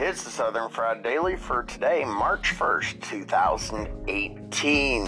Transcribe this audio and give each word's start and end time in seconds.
It's 0.00 0.22
the 0.22 0.30
Southern 0.30 0.68
Fried 0.68 1.02
Daily 1.02 1.34
for 1.34 1.64
today, 1.64 2.04
March 2.04 2.54
1st, 2.56 3.02
2018. 3.02 5.06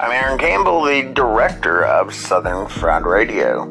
I'm 0.00 0.10
Aaron 0.10 0.40
Campbell, 0.40 0.82
the 0.82 1.12
director 1.14 1.84
of 1.84 2.12
Southern 2.12 2.66
Fried 2.66 3.06
Radio. 3.06 3.70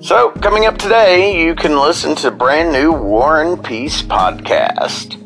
So, 0.00 0.32
coming 0.32 0.66
up 0.66 0.76
today, 0.76 1.40
you 1.40 1.54
can 1.54 1.78
listen 1.78 2.16
to 2.16 2.32
brand 2.32 2.72
new 2.72 2.90
War 2.90 3.40
and 3.40 3.64
Peace 3.64 4.02
podcast. 4.02 5.16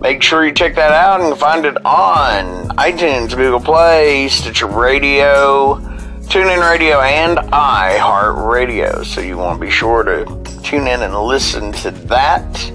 Make 0.00 0.22
sure 0.22 0.46
you 0.46 0.54
check 0.54 0.74
that 0.76 0.92
out 0.92 1.20
and 1.20 1.38
find 1.38 1.66
it 1.66 1.76
on 1.84 2.68
iTunes, 2.78 3.36
Google 3.36 3.60
Play, 3.60 4.28
Stitcher 4.28 4.66
Radio, 4.66 5.74
TuneIn 6.22 6.66
Radio, 6.66 7.02
and 7.02 7.36
iHeartRadio. 7.36 9.04
So 9.04 9.20
you 9.20 9.36
want 9.36 9.60
to 9.60 9.66
be 9.66 9.70
sure 9.70 10.04
to 10.04 10.24
tune 10.62 10.88
in 10.88 11.02
and 11.02 11.14
listen 11.14 11.70
to 11.72 11.90
that. 11.90 12.73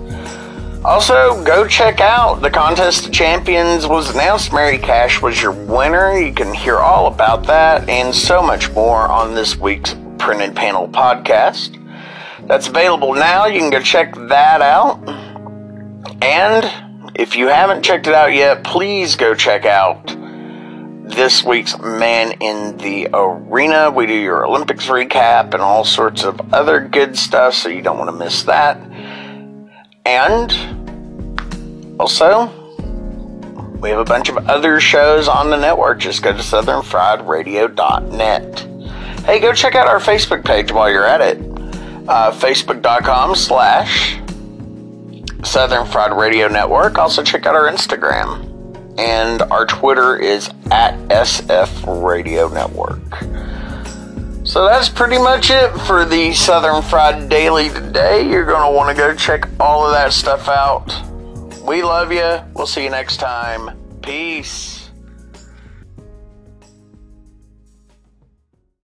Also, 0.85 1.43
go 1.43 1.67
check 1.67 1.99
out 1.99 2.41
the 2.41 2.49
Contest 2.49 3.07
of 3.07 3.11
Champions 3.11 3.85
was 3.85 4.15
announced. 4.15 4.53
Mary 4.53 4.77
Cash 4.77 5.21
was 5.21 5.41
your 5.41 5.51
winner. 5.51 6.17
You 6.17 6.33
can 6.33 6.53
hear 6.53 6.77
all 6.77 7.07
about 7.07 7.43
that 7.47 7.89
and 7.89 8.15
so 8.15 8.41
much 8.41 8.71
more 8.71 8.99
on 8.99 9.35
this 9.35 9.57
week's 9.57 9.93
Printed 10.17 10.55
Panel 10.55 10.87
podcast. 10.87 11.75
That's 12.47 12.69
available 12.69 13.13
now. 13.13 13.45
You 13.45 13.59
can 13.59 13.69
go 13.69 13.81
check 13.81 14.15
that 14.29 14.61
out. 14.61 14.99
And 16.23 17.11
if 17.13 17.35
you 17.35 17.47
haven't 17.47 17.83
checked 17.83 18.07
it 18.07 18.13
out 18.13 18.33
yet, 18.33 18.63
please 18.63 19.17
go 19.17 19.35
check 19.35 19.65
out 19.65 20.15
this 21.09 21.43
week's 21.43 21.77
Man 21.77 22.31
in 22.39 22.77
the 22.77 23.09
Arena. 23.13 23.91
We 23.91 24.05
do 24.05 24.13
your 24.13 24.45
Olympics 24.47 24.87
recap 24.87 25.53
and 25.53 25.61
all 25.61 25.83
sorts 25.83 26.23
of 26.23 26.53
other 26.53 26.79
good 26.79 27.17
stuff, 27.17 27.53
so 27.53 27.67
you 27.67 27.81
don't 27.81 27.97
want 27.97 28.11
to 28.11 28.15
miss 28.15 28.43
that. 28.43 28.79
And 30.05 30.78
also, 31.99 32.47
we 33.81 33.89
have 33.89 33.99
a 33.99 34.05
bunch 34.05 34.29
of 34.29 34.37
other 34.49 34.79
shows 34.79 35.27
on 35.27 35.49
the 35.49 35.57
network. 35.57 35.99
Just 35.99 36.23
go 36.23 36.31
to 36.31 36.37
southernfriedradio.net. 36.39 38.59
Hey, 39.25 39.39
go 39.39 39.53
check 39.53 39.75
out 39.75 39.87
our 39.87 39.99
Facebook 39.99 40.45
page 40.45 40.71
while 40.71 40.89
you're 40.89 41.05
at 41.05 41.19
it. 41.21 41.37
Uh, 42.07 42.31
Facebook.com 42.31 43.35
slash 43.35 44.17
Southern 45.43 45.85
Fried 45.85 46.17
Radio 46.17 46.47
Network. 46.47 46.97
Also, 46.97 47.21
check 47.21 47.45
out 47.45 47.55
our 47.55 47.69
Instagram. 47.69 48.45
And 48.97 49.41
our 49.43 49.65
Twitter 49.65 50.17
is 50.17 50.49
at 50.71 50.95
SF 51.09 52.03
Radio 52.03 52.47
Network. 52.49 52.99
So 54.45 54.65
that's 54.65 54.89
pretty 54.89 55.17
much 55.17 55.51
it 55.51 55.71
for 55.85 56.03
the 56.05 56.33
Southern 56.33 56.81
Fried 56.81 57.29
Daily 57.29 57.69
today. 57.69 58.27
You're 58.27 58.45
going 58.45 58.69
to 58.69 58.75
want 58.75 58.89
to 58.89 58.95
go 59.01 59.15
check 59.15 59.47
all 59.59 59.85
of 59.85 59.93
that 59.93 60.11
stuff 60.11 60.49
out. 60.49 61.08
We 61.61 61.83
love 61.83 62.11
you. 62.11 62.41
We'll 62.55 62.67
see 62.67 62.83
you 62.83 62.89
next 62.89 63.17
time. 63.17 63.77
Peace. 64.01 64.88